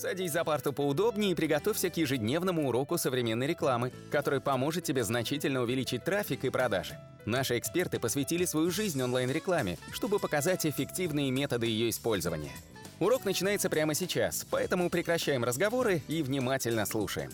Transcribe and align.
Садись 0.00 0.32
за 0.32 0.44
парту 0.44 0.72
поудобнее 0.72 1.32
и 1.32 1.34
приготовься 1.34 1.90
к 1.90 1.96
ежедневному 1.98 2.66
уроку 2.66 2.96
современной 2.96 3.46
рекламы, 3.46 3.92
который 4.10 4.40
поможет 4.40 4.82
тебе 4.82 5.04
значительно 5.04 5.60
увеличить 5.60 6.04
трафик 6.04 6.42
и 6.46 6.48
продажи. 6.48 6.98
Наши 7.26 7.58
эксперты 7.58 8.00
посвятили 8.00 8.46
свою 8.46 8.70
жизнь 8.70 9.02
онлайн-рекламе, 9.02 9.76
чтобы 9.92 10.18
показать 10.18 10.64
эффективные 10.64 11.30
методы 11.30 11.66
ее 11.66 11.90
использования. 11.90 12.52
Урок 12.98 13.26
начинается 13.26 13.68
прямо 13.68 13.92
сейчас, 13.92 14.46
поэтому 14.50 14.88
прекращаем 14.88 15.44
разговоры 15.44 16.00
и 16.08 16.22
внимательно 16.22 16.86
слушаем. 16.86 17.30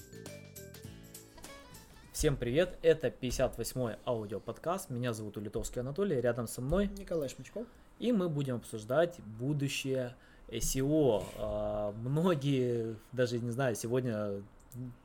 Всем 2.12 2.36
привет, 2.36 2.78
это 2.82 3.06
58-й 3.06 3.96
аудиоподкаст, 4.04 4.90
меня 4.90 5.12
зовут 5.12 5.36
Улитовский 5.36 5.82
Анатолий, 5.82 6.20
рядом 6.20 6.48
со 6.48 6.60
мной 6.60 6.90
Николай 6.98 7.28
Шмачков. 7.28 7.68
И 8.00 8.10
мы 8.10 8.28
будем 8.28 8.56
обсуждать 8.56 9.20
будущее 9.20 10.16
SEO. 10.48 11.24
А, 11.38 11.92
многие, 11.92 12.96
даже 13.12 13.38
не 13.38 13.50
знаю, 13.50 13.74
сегодня 13.74 14.42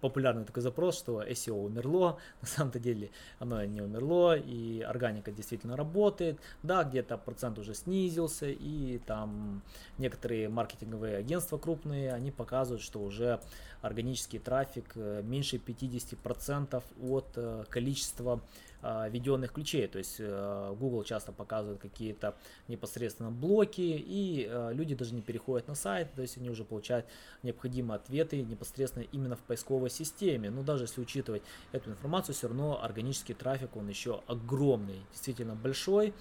популярный 0.01 0.43
такой 0.43 0.61
запрос, 0.63 0.97
что 0.97 1.23
SEO 1.23 1.65
умерло. 1.65 2.17
На 2.41 2.47
самом-то 2.47 2.79
деле 2.79 3.09
оно 3.39 3.63
не 3.65 3.81
умерло, 3.81 4.37
и 4.37 4.81
органика 4.81 5.31
действительно 5.31 5.75
работает. 5.75 6.39
Да, 6.63 6.83
где-то 6.83 7.17
процент 7.17 7.59
уже 7.59 7.73
снизился, 7.73 8.47
и 8.47 8.99
там 8.99 9.61
некоторые 9.97 10.49
маркетинговые 10.49 11.17
агентства 11.17 11.57
крупные, 11.57 12.13
они 12.13 12.31
показывают, 12.31 12.83
что 12.83 12.99
уже 12.99 13.39
органический 13.81 14.39
трафик 14.39 14.91
э, 14.95 15.21
меньше 15.23 15.57
50% 15.57 16.83
от 17.01 17.27
э, 17.35 17.63
количества 17.69 18.41
введенных 18.81 19.51
ключей. 19.51 19.87
То 19.87 19.97
есть 19.97 20.15
э, 20.19 20.75
Google 20.79 21.03
часто 21.03 21.31
показывает 21.31 21.79
какие-то 21.79 22.35
непосредственно 22.67 23.31
блоки, 23.31 23.81
и 23.81 24.47
э, 24.49 24.73
люди 24.73 24.95
даже 24.95 25.13
не 25.13 25.21
переходят 25.21 25.67
на 25.67 25.75
сайт, 25.75 26.13
то 26.15 26.21
есть 26.21 26.37
они 26.37 26.49
уже 26.49 26.63
получают 26.63 27.05
необходимые 27.43 27.97
ответы 27.97 28.41
непосредственно 28.41 29.03
именно 29.11 29.35
в 29.35 29.41
поисковой 29.41 29.89
системе. 29.89 30.49
Но 30.49 30.63
даже 30.63 30.85
если 30.85 31.01
учитывать 31.01 31.43
эту 31.71 31.91
информацию, 31.91 32.35
все 32.35 32.47
равно 32.47 32.83
органический 32.83 33.35
трафик, 33.35 33.75
он 33.75 33.87
еще 33.87 34.21
огромный, 34.27 35.01
действительно 35.11 35.55
большой. 35.55 36.13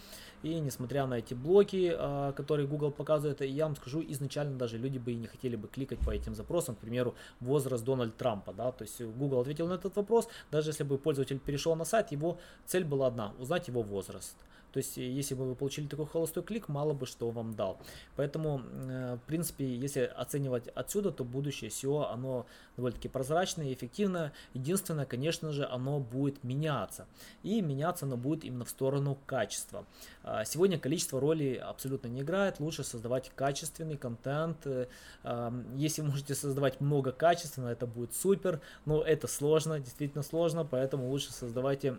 И 0.43 0.59
несмотря 0.61 1.07
на 1.07 1.15
эти 1.15 1.35
блоки, 1.35 1.95
э, 1.97 2.33
которые 2.35 2.67
Google 2.67 2.91
показывает, 2.91 3.41
я 3.43 3.67
вам 3.67 3.77
скажу, 3.77 4.03
изначально 4.09 4.57
даже 4.57 4.79
люди 4.79 4.99
бы 4.99 5.13
и 5.13 5.17
не 5.17 5.27
хотели 5.27 5.57
бы 5.57 5.69
кликать 5.69 5.99
по 5.99 6.11
этим 6.11 6.35
запросам, 6.35 6.75
к 6.75 6.79
примеру, 6.79 7.15
возраст 7.41 7.85
Дональда 7.85 8.15
Трампа. 8.17 8.53
Да? 8.53 8.73
То 8.73 8.83
есть 8.83 9.01
Google 9.03 9.41
ответил 9.41 9.67
на 9.69 9.75
этот 9.75 9.97
вопрос, 9.97 10.29
даже 10.51 10.71
если 10.71 10.85
бы 10.85 10.99
пользователь 10.99 11.39
перешел 11.39 11.77
на 11.77 11.85
сайт, 11.85 12.13
его 12.13 12.39
цель 12.67 12.85
была 12.85 13.09
одна, 13.09 13.33
узнать 13.39 13.69
его 13.69 13.83
возраст. 13.83 14.37
То 14.73 14.79
есть, 14.79 14.99
э, 14.99 15.03
если 15.03 15.35
бы 15.35 15.47
вы 15.47 15.55
получили 15.55 15.87
такой 15.87 16.07
холостой 16.07 16.43
клик, 16.43 16.69
мало 16.69 16.93
бы 16.93 17.07
что 17.07 17.31
вам 17.31 17.55
дал. 17.55 17.79
Поэтому, 18.17 18.63
э, 18.65 19.17
в 19.17 19.27
принципе, 19.27 19.65
если 19.65 20.01
оценивать 20.01 20.69
отсюда, 20.69 21.11
то 21.11 21.25
будущее 21.25 21.71
SEO, 21.71 22.11
оно 22.11 22.47
довольно-таки 22.77 23.09
прозрачное 23.09 23.67
и 23.67 23.75
эффективное. 23.75 24.33
Единственное, 24.55 25.07
конечно 25.07 25.53
же, 25.53 25.67
оно 25.67 26.01
будет 26.01 26.45
меняться. 26.45 27.07
И 27.43 27.61
меняться 27.61 28.07
оно 28.07 28.17
будет 28.17 28.45
именно 28.45 28.65
в 28.65 28.71
сторону 28.71 29.19
качества. 29.27 29.85
А, 30.23 30.45
сегодня 30.45 30.79
количество 30.79 31.21
ролей 31.21 31.57
абсолютно 31.57 32.09
не 32.09 32.23
играет. 32.23 32.61
Лучше 32.61 32.85
создавать 32.85 33.31
качественный 33.35 33.97
контент. 33.97 34.67
Э, 34.67 34.87
если 35.77 36.03
можете 36.11 36.35
создавать 36.35 36.81
много 36.81 37.13
качественного, 37.13 37.73
это 37.73 37.87
будет 37.87 38.15
супер. 38.15 38.61
Но 38.87 39.03
это 39.03 39.27
сложно, 39.27 39.81
действительно 39.81 40.23
сложно. 40.23 40.65
Поэтому 40.65 41.11
лучше 41.11 41.33
создавайте 41.33 41.97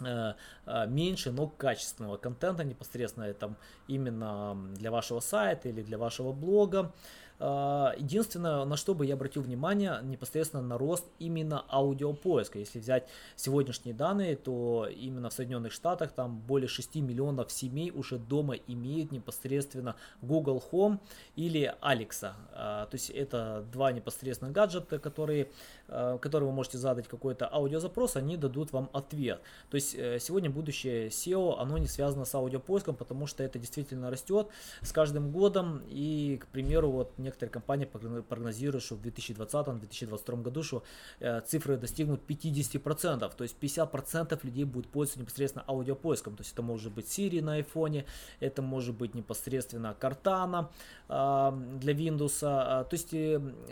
меньше, 0.00 1.32
но 1.32 1.46
качественного 1.48 2.16
контента 2.16 2.64
непосредственно 2.64 3.32
там 3.34 3.56
именно 3.88 4.56
для 4.74 4.90
вашего 4.90 5.20
сайта 5.20 5.68
или 5.68 5.82
для 5.82 5.98
вашего 5.98 6.32
блога. 6.32 6.92
Э, 7.38 7.92
единственное, 7.96 8.64
на 8.64 8.76
что 8.76 8.94
бы 8.94 9.06
я 9.06 9.14
обратил 9.14 9.42
внимание, 9.42 10.00
непосредственно 10.02 10.62
на 10.62 10.76
рост 10.76 11.06
именно 11.18 11.64
аудиопоиска. 11.70 12.58
Если 12.58 12.78
взять 12.78 13.08
сегодняшние 13.36 13.94
данные, 13.94 14.36
то 14.36 14.86
именно 14.86 15.30
в 15.30 15.32
Соединенных 15.32 15.72
Штатах 15.72 16.12
там 16.12 16.38
более 16.40 16.68
6 16.68 16.96
миллионов 16.96 17.50
семей 17.50 17.90
уже 17.90 18.18
дома 18.18 18.54
имеют 18.54 19.12
непосредственно 19.12 19.96
Google 20.20 20.62
Home 20.70 20.98
или 21.36 21.74
Alexa. 21.80 22.32
То 22.54 22.88
есть 22.92 23.10
это 23.10 23.64
два 23.72 23.92
непосредственно 23.92 24.50
гаджета, 24.50 24.98
которые, 24.98 25.50
которые 25.86 26.48
вы 26.48 26.52
можете 26.52 26.78
задать 26.78 27.08
какой-то 27.08 27.52
аудиозапрос, 27.52 28.16
они 28.16 28.36
дадут 28.36 28.72
вам 28.72 28.90
ответ. 28.92 29.40
То 29.70 29.76
есть 29.76 29.86
есть 29.86 29.94
э, 29.94 30.18
сегодня 30.20 30.50
будущее 30.50 31.08
SEO, 31.08 31.56
оно 31.58 31.78
не 31.78 31.86
связано 31.86 32.24
с 32.24 32.34
аудиопоиском, 32.34 32.94
потому 32.94 33.26
что 33.26 33.42
это 33.42 33.58
действительно 33.58 34.10
растет 34.10 34.48
с 34.82 34.92
каждым 34.92 35.30
годом. 35.30 35.82
И, 35.88 36.38
к 36.42 36.46
примеру, 36.48 36.90
вот 36.90 37.18
некоторые 37.26 37.52
компании 37.52 37.84
прогнозируют, 37.84 38.84
что 38.84 38.94
в 38.96 39.02
2020-2022 39.02 40.42
году 40.42 40.62
что 40.62 40.82
э, 41.20 41.40
цифры 41.40 41.76
достигнут 41.76 42.20
50%. 42.28 43.32
То 43.36 43.44
есть 43.44 43.56
50% 43.60 44.40
людей 44.42 44.64
будет 44.64 44.88
пользоваться 44.88 45.20
непосредственно 45.20 45.64
аудиопоиском. 45.68 46.36
То 46.36 46.42
есть 46.42 46.52
это 46.52 46.62
может 46.62 46.92
быть 46.92 47.06
Siri 47.06 47.42
на 47.42 47.60
iPhone, 47.60 48.04
это 48.40 48.62
может 48.62 48.94
быть 48.94 49.14
непосредственно 49.14 49.94
Cortana 50.00 50.68
э, 51.08 51.78
для 51.80 51.92
Windows. 51.92 52.40
То 52.40 52.88
есть 52.92 53.14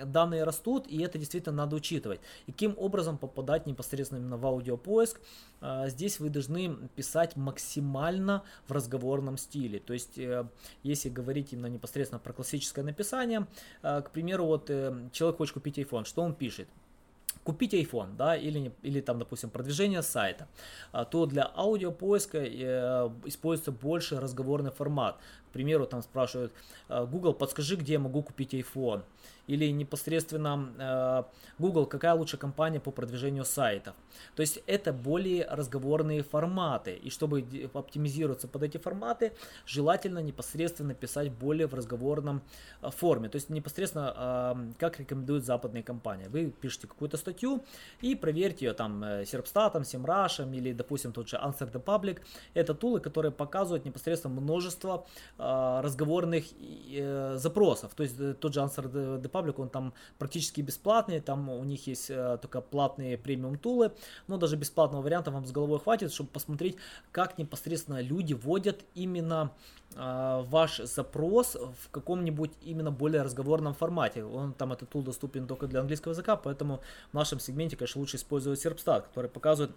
данные 0.04 0.44
растут, 0.44 0.86
и 0.86 1.02
это 1.02 1.18
действительно 1.18 1.56
надо 1.56 1.76
учитывать. 1.76 2.20
И 2.46 2.52
каким 2.52 2.74
образом 2.78 3.18
попадать 3.18 3.66
непосредственно 3.66 4.18
именно 4.20 4.36
в 4.36 4.46
аудиопоиск. 4.46 5.20
Здесь 5.86 6.20
вы 6.20 6.28
должны 6.28 6.76
писать 6.94 7.36
максимально 7.36 8.42
в 8.66 8.72
разговорном 8.72 9.38
стиле. 9.38 9.78
То 9.78 9.92
есть, 9.92 10.18
э, 10.18 10.46
если 10.82 11.08
говорить 11.08 11.52
именно 11.52 11.66
непосредственно 11.66 12.18
про 12.18 12.32
классическое 12.32 12.84
написание, 12.84 13.43
э, 13.82 14.02
к 14.02 14.10
примеру, 14.10 14.46
вот 14.46 14.70
э, 14.70 15.08
человек 15.12 15.38
хочет 15.38 15.54
купить 15.54 15.78
iPhone, 15.78 16.04
что 16.04 16.22
он 16.22 16.34
пишет? 16.34 16.68
купить 17.44 17.74
iPhone, 17.74 18.16
да, 18.16 18.36
или, 18.36 18.72
или 18.82 19.00
там, 19.00 19.18
допустим, 19.18 19.50
продвижение 19.50 20.02
сайта, 20.02 20.48
а, 20.92 21.04
то 21.04 21.26
для 21.26 21.50
аудиопоиска 21.54 22.38
э, 22.38 23.10
используется 23.26 23.70
больше 23.70 24.18
разговорный 24.18 24.70
формат. 24.70 25.18
Примеру, 25.54 25.86
там 25.86 26.02
спрашивают, 26.02 26.52
Google, 26.88 27.32
подскажи, 27.32 27.76
где 27.76 27.94
я 27.94 27.98
могу 27.98 28.22
купить 28.22 28.52
iPhone 28.54 29.02
или 29.46 29.70
непосредственно 29.70 30.72
э, 30.78 31.22
Google, 31.58 31.86
какая 31.86 32.14
лучшая 32.14 32.40
компания 32.40 32.80
по 32.80 32.90
продвижению 32.90 33.44
сайтов. 33.44 33.94
То 34.36 34.40
есть 34.40 34.60
это 34.66 34.92
более 34.92 35.46
разговорные 35.46 36.22
форматы. 36.22 36.94
И 36.94 37.10
чтобы 37.10 37.44
оптимизироваться 37.74 38.48
под 38.48 38.62
эти 38.62 38.78
форматы, 38.78 39.32
желательно 39.66 40.20
непосредственно 40.20 40.94
писать 40.94 41.30
более 41.30 41.66
в 41.66 41.74
разговорном 41.74 42.42
э, 42.80 42.90
форме. 42.90 43.28
То 43.28 43.36
есть 43.36 43.50
непосредственно, 43.50 44.14
э, 44.16 44.72
как 44.78 44.98
рекомендуют 44.98 45.44
западные 45.44 45.82
компании. 45.82 46.26
Вы 46.28 46.50
пишете 46.50 46.86
какую-то 46.86 47.16
статью 47.16 47.64
и 48.00 48.14
проверьте 48.14 48.66
ее 48.66 48.72
там 48.72 49.04
Serpstat, 49.04 49.74
SEMrush 49.74 50.54
или, 50.54 50.72
допустим, 50.72 51.12
тот 51.12 51.28
же 51.28 51.36
Answer 51.36 51.70
the 51.70 51.82
Public. 51.82 52.20
Это 52.54 52.74
тулы, 52.74 53.00
которые 53.00 53.32
показывают 53.32 53.84
непосредственно 53.84 54.40
множество 54.40 55.06
разговорных 55.82 56.44
запросов. 57.34 57.94
То 57.94 58.02
есть 58.02 58.16
тот 58.40 58.54
же 58.54 58.60
Answer 58.60 58.90
the 59.20 59.30
Public, 59.30 59.54
он 59.58 59.68
там 59.68 59.92
практически 60.18 60.60
бесплатный, 60.60 61.20
там 61.20 61.48
у 61.48 61.64
них 61.64 61.86
есть 61.86 62.10
э, 62.10 62.38
только 62.40 62.60
платные 62.60 63.18
премиум 63.18 63.58
тулы, 63.58 63.92
но 64.26 64.36
даже 64.36 64.56
бесплатного 64.56 65.02
варианта 65.02 65.30
вам 65.30 65.46
с 65.46 65.52
головой 65.52 65.78
хватит, 65.78 66.12
чтобы 66.12 66.30
посмотреть, 66.30 66.76
как 67.12 67.38
непосредственно 67.38 68.00
люди 68.00 68.34
вводят 68.34 68.84
именно 68.94 69.52
э, 69.94 70.44
ваш 70.48 70.78
запрос 70.78 71.54
в 71.54 71.90
каком-нибудь 71.90 72.52
именно 72.62 72.90
более 72.90 73.22
разговорном 73.22 73.74
формате. 73.74 74.24
Он 74.24 74.52
там 74.52 74.72
этот 74.72 74.90
тул 74.90 75.02
доступен 75.02 75.46
только 75.46 75.66
для 75.66 75.80
английского 75.80 76.12
языка, 76.12 76.36
поэтому 76.36 76.80
в 77.10 77.14
нашем 77.14 77.40
сегменте, 77.40 77.76
конечно, 77.76 78.00
лучше 78.00 78.16
использовать 78.16 78.64
Serpstat, 78.64 79.02
который 79.02 79.30
показывает 79.30 79.74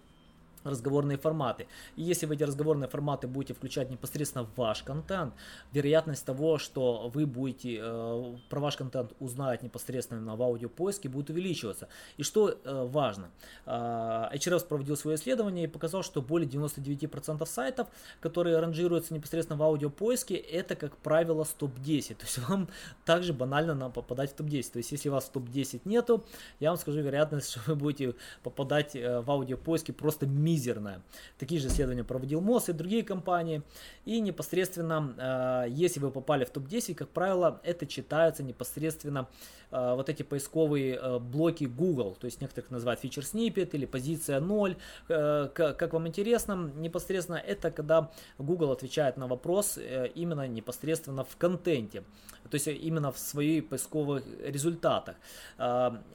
разговорные 0.64 1.18
форматы. 1.18 1.66
И 1.96 2.02
если 2.02 2.26
вы 2.26 2.34
эти 2.34 2.44
разговорные 2.44 2.88
форматы 2.88 3.26
будете 3.26 3.54
включать 3.54 3.90
непосредственно 3.90 4.44
в 4.44 4.56
ваш 4.56 4.82
контент, 4.82 5.34
вероятность 5.72 6.24
того, 6.24 6.58
что 6.58 7.10
вы 7.14 7.26
будете 7.26 7.78
э, 7.80 8.36
про 8.48 8.60
ваш 8.60 8.76
контент 8.76 9.12
узнать 9.20 9.62
непосредственно 9.62 10.36
в 10.36 10.42
аудиопоиске, 10.42 11.08
будет 11.08 11.30
увеличиваться. 11.30 11.88
И 12.16 12.22
что 12.22 12.50
э, 12.50 12.86
важно, 12.86 13.30
э, 13.66 13.70
HRS 13.70 14.66
проводил 14.66 14.96
свое 14.96 15.16
исследование 15.16 15.64
и 15.64 15.68
показал, 15.68 16.02
что 16.02 16.22
более 16.22 16.48
99% 16.48 17.46
сайтов, 17.46 17.88
которые 18.20 18.58
ранжируются 18.58 19.14
непосредственно 19.14 19.58
в 19.58 19.62
аудиопоиске, 19.62 20.34
это, 20.34 20.76
как 20.76 20.96
правило, 20.96 21.44
топ-10. 21.58 22.14
То 22.14 22.24
есть 22.24 22.38
вам 22.48 22.68
также 23.04 23.32
банально 23.32 23.74
нам 23.74 23.92
попадать 23.92 24.32
в 24.32 24.34
топ-10. 24.34 24.72
То 24.72 24.78
есть 24.78 24.92
если 24.92 25.08
у 25.08 25.12
вас 25.12 25.24
в 25.24 25.30
топ-10 25.30 25.82
нету, 25.84 26.24
я 26.60 26.70
вам 26.70 26.78
скажу 26.78 27.00
вероятность, 27.00 27.50
что 27.50 27.60
вы 27.66 27.76
будете 27.76 28.14
попадать 28.42 28.96
э, 28.96 29.20
в 29.20 29.30
аудиопоиске 29.30 29.92
просто 29.92 30.26
мизерная. 30.48 31.02
Такие 31.38 31.60
же 31.60 31.68
исследования 31.68 32.04
проводил 32.04 32.40
МОЗ 32.40 32.70
и 32.70 32.72
другие 32.72 33.02
компании. 33.02 33.62
И 34.06 34.20
непосредственно, 34.20 35.66
если 35.68 36.00
вы 36.00 36.10
попали 36.10 36.44
в 36.44 36.50
топ-10, 36.50 36.94
как 36.94 37.08
правило, 37.08 37.60
это 37.64 37.86
читается 37.86 38.42
непосредственно 38.42 39.26
вот 39.70 40.08
эти 40.08 40.22
поисковые 40.22 41.18
блоки 41.18 41.64
Google. 41.64 42.16
То 42.18 42.24
есть 42.24 42.40
некоторых 42.40 42.70
называют 42.70 43.04
feature 43.04 43.22
snippet 43.22 43.70
или 43.72 43.86
позиция 43.86 44.40
0. 44.40 44.76
Как 45.08 45.92
вам 45.92 46.06
интересно, 46.08 46.72
непосредственно 46.76 47.36
это 47.36 47.70
когда 47.70 48.10
Google 48.38 48.72
отвечает 48.72 49.16
на 49.16 49.26
вопрос 49.26 49.78
именно 50.14 50.48
непосредственно 50.48 51.24
в 51.24 51.36
контенте 51.36 52.02
то 52.50 52.54
есть 52.54 52.66
именно 52.66 53.12
в 53.12 53.18
своих 53.18 53.68
поисковых 53.68 54.24
результатах. 54.42 55.16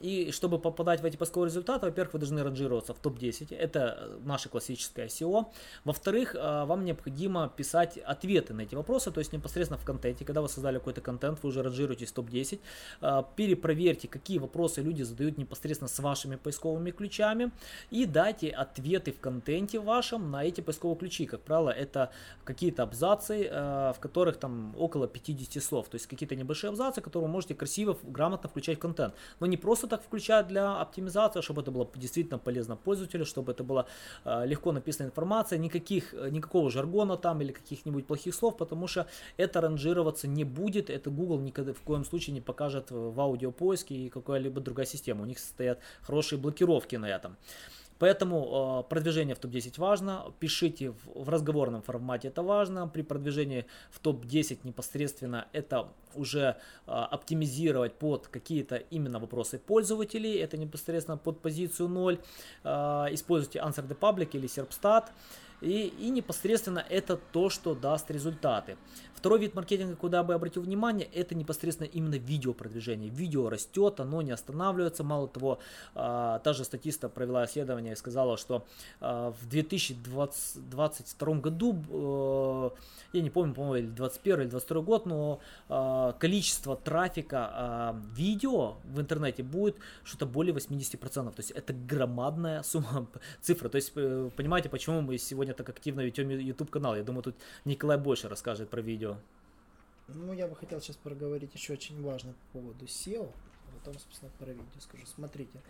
И 0.00 0.30
чтобы 0.32 0.58
попадать 0.58 1.00
в 1.00 1.04
эти 1.04 1.16
поисковые 1.16 1.48
результаты, 1.48 1.86
во-первых, 1.86 2.14
вы 2.14 2.18
должны 2.18 2.42
ранжироваться 2.42 2.92
в 2.94 2.98
топ-10, 2.98 3.56
это 3.56 4.18
наше 4.24 4.48
классическое 4.48 5.06
SEO. 5.06 5.46
Во-вторых, 5.84 6.34
а, 6.36 6.66
вам 6.66 6.84
необходимо 6.84 7.48
писать 7.48 7.98
ответы 7.98 8.52
на 8.54 8.62
эти 8.62 8.74
вопросы, 8.74 9.12
то 9.12 9.20
есть 9.20 9.32
непосредственно 9.32 9.78
в 9.78 9.84
контенте, 9.84 10.24
когда 10.24 10.42
вы 10.42 10.48
создали 10.48 10.78
какой-то 10.78 11.00
контент, 11.00 11.38
вы 11.42 11.50
уже 11.50 11.62
ранжируетесь 11.62 12.10
в 12.10 12.14
топ-10, 12.14 12.60
а, 13.00 13.22
перепроверьте, 13.36 14.08
какие 14.08 14.38
вопросы 14.38 14.82
люди 14.82 15.02
задают 15.02 15.38
непосредственно 15.38 15.88
с 15.88 15.98
вашими 16.00 16.36
поисковыми 16.36 16.90
ключами 16.90 17.52
и 17.90 18.06
дайте 18.06 18.50
ответы 18.50 19.12
в 19.12 19.20
контенте 19.20 19.78
вашем 19.78 20.30
на 20.30 20.44
эти 20.44 20.60
поисковые 20.60 20.98
ключи. 20.98 21.26
Как 21.26 21.40
правило, 21.40 21.70
это 21.70 22.10
какие-то 22.44 22.82
абзацы, 22.82 23.48
в 23.50 23.96
которых 24.00 24.36
там 24.38 24.74
около 24.76 25.06
50 25.06 25.62
слов, 25.62 25.88
то 25.88 25.94
есть 25.96 26.06
какие 26.06 26.24
какие-то 26.24 26.36
небольшие 26.36 26.68
абзацы, 26.70 27.00
которые 27.00 27.26
вы 27.26 27.32
можете 27.32 27.54
красиво, 27.54 27.96
грамотно 28.02 28.48
включать 28.48 28.78
в 28.78 28.80
контент. 28.80 29.14
Но 29.40 29.46
не 29.46 29.56
просто 29.56 29.86
так 29.86 30.02
включать 30.02 30.48
для 30.48 30.80
оптимизации, 30.80 31.38
а 31.38 31.42
чтобы 31.42 31.62
это 31.62 31.70
было 31.70 31.88
действительно 31.94 32.38
полезно 32.38 32.76
пользователю, 32.76 33.24
чтобы 33.24 33.52
это 33.52 33.64
была 33.64 33.82
э, 33.82 33.86
легко 34.44 34.72
написанная 34.72 35.10
информация, 35.10 35.58
никаких, 35.58 36.14
э, 36.14 36.30
никакого 36.30 36.70
жаргона 36.70 37.16
там 37.16 37.40
или 37.42 37.52
каких-нибудь 37.52 38.06
плохих 38.06 38.34
слов, 38.34 38.56
потому 38.56 38.86
что 38.86 39.06
это 39.36 39.60
ранжироваться 39.60 40.28
не 40.28 40.44
будет, 40.44 40.90
это 40.90 41.10
Google 41.10 41.40
никогда 41.40 41.72
в 41.72 41.80
коем 41.80 42.04
случае 42.04 42.34
не 42.34 42.40
покажет 42.40 42.90
в 42.90 43.20
аудиопоиске 43.20 43.94
и 43.94 44.08
какая-либо 44.08 44.60
другая 44.60 44.86
система. 44.86 45.22
У 45.22 45.26
них 45.26 45.38
стоят 45.38 45.78
хорошие 46.02 46.38
блокировки 46.38 46.96
на 46.96 47.06
этом. 47.06 47.36
Поэтому 48.04 48.82
э, 48.84 48.88
продвижение 48.90 49.34
в 49.34 49.38
топ-10 49.38 49.80
важно. 49.80 50.24
Пишите 50.38 50.90
в, 50.90 51.24
в 51.24 51.28
разговорном 51.30 51.80
формате, 51.80 52.28
это 52.28 52.42
важно. 52.42 52.86
При 52.86 53.02
продвижении 53.02 53.64
в 53.90 53.98
топ-10 53.98 54.58
непосредственно 54.64 55.46
это 55.54 55.88
уже 56.14 56.40
э, 56.86 56.90
оптимизировать 56.90 57.94
под 57.94 58.28
какие-то 58.28 58.76
именно 58.92 59.18
вопросы 59.18 59.58
пользователей. 59.58 60.36
Это 60.36 60.58
непосредственно 60.58 61.16
под 61.16 61.40
позицию 61.40 61.88
0. 61.88 62.18
Э, 62.64 63.06
используйте 63.10 63.60
Answer 63.60 63.88
the 63.88 63.98
Public 63.98 64.36
или 64.36 64.48
Serpstat. 64.48 65.04
И, 65.64 65.94
и 65.98 66.10
непосредственно 66.10 66.84
это 66.90 67.16
то, 67.16 67.48
что 67.48 67.74
даст 67.74 68.10
результаты. 68.10 68.76
Второй 69.24 69.40
вид 69.40 69.54
маркетинга, 69.54 69.96
куда 69.96 70.22
бы 70.22 70.34
я 70.34 70.36
обратил 70.36 70.60
внимание, 70.60 71.08
это 71.10 71.34
непосредственно 71.34 71.88
именно 71.88 72.16
видеопродвижение. 72.16 73.08
Видео 73.08 73.48
растет, 73.48 73.98
оно 73.98 74.20
не 74.20 74.32
останавливается. 74.32 75.02
Мало 75.02 75.28
того, 75.28 75.60
а, 75.94 76.40
та 76.40 76.52
же 76.52 76.62
статиста 76.62 77.08
провела 77.08 77.46
исследование 77.46 77.94
и 77.94 77.96
сказала, 77.96 78.36
что 78.36 78.66
а, 79.00 79.32
в 79.40 79.48
2022 79.48 81.34
году, 81.40 81.74
э, 81.88 82.70
я 83.14 83.22
не 83.22 83.30
помню, 83.30 83.54
по-моему, 83.54 83.76
или 83.76 83.86
21 83.86 84.40
или 84.42 84.48
22 84.48 84.82
год, 84.82 85.06
но 85.06 85.40
а, 85.70 86.12
количество 86.18 86.76
трафика 86.76 87.96
видео 88.14 88.74
в 88.84 89.00
интернете 89.00 89.42
будет 89.42 89.76
что-то 90.04 90.26
более 90.26 90.54
80%. 90.54 90.98
То 91.30 91.32
есть 91.38 91.50
это 91.52 91.72
громадная 91.72 92.62
сумма, 92.62 93.06
цифра. 93.40 93.70
То 93.70 93.76
есть 93.76 93.92
э, 93.94 94.28
понимаете, 94.36 94.68
почему 94.68 95.00
мы 95.00 95.16
сегодня 95.16 95.53
так 95.54 95.68
активно 95.68 96.02
ведем 96.02 96.28
YouTube 96.28 96.70
канал. 96.70 96.96
Я 96.96 97.02
думаю, 97.02 97.22
тут 97.22 97.36
Николай 97.64 97.98
больше 97.98 98.28
расскажет 98.28 98.68
про 98.68 98.80
видео. 98.80 99.16
Ну, 100.08 100.32
я 100.32 100.46
бы 100.46 100.54
хотел 100.54 100.80
сейчас 100.80 100.96
проговорить 100.96 101.54
еще 101.54 101.72
очень 101.72 102.02
важно 102.02 102.32
по 102.32 102.58
поводу 102.58 102.84
SEO, 102.84 103.32
а 103.68 103.78
потом, 103.78 103.98
собственно, 103.98 104.30
про 104.38 104.52
видео 104.52 104.80
скажу. 104.80 105.06
Смотрите, 105.06 105.60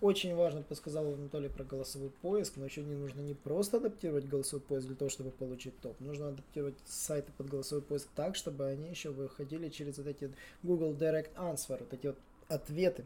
очень 0.00 0.34
важно, 0.34 0.62
подсказал 0.62 1.14
Анатолий 1.14 1.48
про 1.48 1.64
голосовой 1.64 2.10
поиск, 2.10 2.56
но 2.56 2.64
еще 2.64 2.82
не 2.82 2.94
нужно 2.94 3.20
не 3.20 3.34
просто 3.34 3.76
адаптировать 3.76 4.26
голосовой 4.26 4.62
поиск 4.62 4.86
для 4.86 4.96
того, 4.96 5.08
чтобы 5.08 5.30
получить 5.30 5.78
топ. 5.80 5.98
Нужно 6.00 6.28
адаптировать 6.28 6.76
сайты 6.84 7.32
под 7.36 7.48
голосовой 7.48 7.82
поиск 7.82 8.08
так, 8.14 8.36
чтобы 8.36 8.66
они 8.66 8.90
еще 8.90 9.10
выходили 9.10 9.68
через 9.68 9.98
вот 9.98 10.06
эти 10.06 10.32
Google 10.62 10.92
Direct 10.92 11.34
Answer, 11.36 11.78
вот 11.80 11.92
эти 11.92 12.08
вот 12.08 12.18
ответы, 12.48 13.04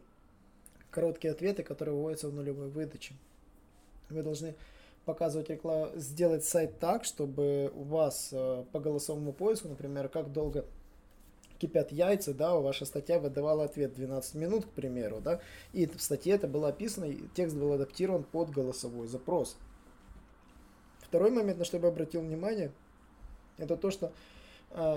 короткие 0.90 1.32
ответы, 1.32 1.62
которые 1.62 1.94
выводятся 1.94 2.28
в 2.28 2.34
нулевой 2.34 2.69
выдаче. 2.69 3.14
Вы 4.10 4.22
должны 4.22 4.54
показывать 5.08 5.49
рекламу, 5.49 5.88
сделать 5.94 6.44
сайт 6.44 6.78
так, 6.78 7.06
чтобы 7.06 7.72
у 7.75 7.84
вас 7.84 8.28
э, 8.31 8.64
по 8.72 8.78
голосовому 8.78 9.32
поиску, 9.32 9.69
например, 9.69 10.10
как 10.10 10.31
долго 10.32 10.66
кипят 11.58 11.93
яйца, 11.93 12.34
да, 12.34 12.55
ваша 12.56 12.84
статья 12.84 13.19
выдавала 13.19 13.64
ответ 13.64 13.94
12 13.94 14.34
минут, 14.34 14.66
к 14.66 14.69
примеру, 14.69 15.20
да, 15.22 15.40
и 15.72 15.87
в 15.87 16.02
статье 16.02 16.34
это 16.34 16.46
было 16.46 16.69
описано, 16.69 17.06
и 17.06 17.26
текст 17.34 17.56
был 17.56 17.72
адаптирован 17.72 18.22
под 18.22 18.50
голосовой 18.50 19.08
запрос. 19.08 19.56
Второй 21.00 21.31
момент, 21.31 21.58
на 21.58 21.64
что 21.64 21.78
я 21.78 21.82
бы 21.82 21.88
обратил 21.88 22.20
внимание, 22.20 22.70
это 23.56 23.78
то, 23.78 23.90
что 23.90 24.12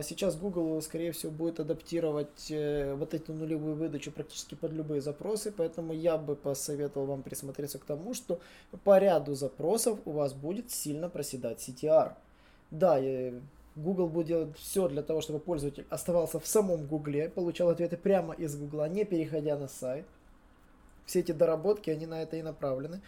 сейчас 0.03 0.35
Google, 0.35 0.81
скорее 0.81 1.11
всего, 1.11 1.31
будет 1.31 1.59
адаптировать 1.59 2.51
э, 2.51 2.93
вот 2.95 3.13
эту 3.13 3.33
нулевую 3.33 3.75
выдачу 3.75 4.11
практически 4.11 4.55
под 4.55 4.73
любые 4.73 5.01
запросы, 5.01 5.51
поэтому 5.55 5.93
я 5.93 6.17
бы 6.17 6.35
посоветовал 6.35 7.07
вам 7.07 7.23
присмотреться 7.23 7.79
к 7.79 7.85
тому, 7.85 8.13
что 8.13 8.39
по 8.83 8.99
ряду 8.99 9.33
запросов 9.33 9.99
у 10.05 10.11
вас 10.11 10.33
будет 10.33 10.71
сильно 10.71 11.09
проседать 11.09 11.67
CTR. 11.67 12.13
Да, 12.69 12.99
Google 13.75 14.07
будет 14.07 14.27
делать 14.27 14.57
все 14.57 14.87
для 14.89 15.01
того, 15.01 15.21
чтобы 15.21 15.39
пользователь 15.39 15.85
оставался 15.89 16.39
в 16.39 16.47
самом 16.47 16.85
Google, 16.85 17.29
получал 17.33 17.69
ответы 17.69 17.97
прямо 17.97 18.33
из 18.33 18.55
Google, 18.55 18.85
не 18.87 19.05
переходя 19.05 19.57
на 19.57 19.67
сайт. 19.67 20.05
Все 21.05 21.21
эти 21.21 21.31
доработки, 21.31 21.89
они 21.89 22.05
на 22.05 22.21
это 22.21 22.37
и 22.37 22.41
направлены. 22.41 23.01